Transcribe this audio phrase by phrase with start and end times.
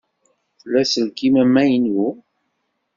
[0.59, 2.05] Tla aselkim amaynu?